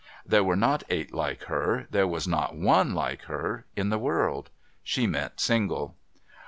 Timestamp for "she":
4.81-5.05